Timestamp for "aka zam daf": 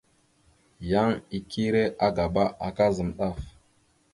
2.67-3.39